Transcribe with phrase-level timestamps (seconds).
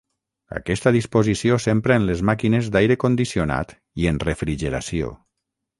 [0.59, 5.17] Aquesta disposició s'empra en les màquines d'aire condicionat i en refrigeració.